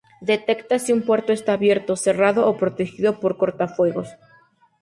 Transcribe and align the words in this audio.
Detecta 0.31 0.79
si 0.79 0.91
un 0.93 1.03
puerto 1.03 1.31
está 1.31 1.53
abierto, 1.53 1.95
cerrado, 1.95 2.49
o 2.49 2.57
protegido 2.57 3.19
por 3.19 3.33
un 3.33 3.37
cortafuegos. 3.37 4.09